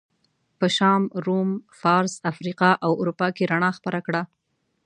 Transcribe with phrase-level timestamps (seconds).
[0.59, 1.49] په شام، روم،
[1.79, 4.21] فارس، افریقا او اروپا کې رڼا خپره کړه.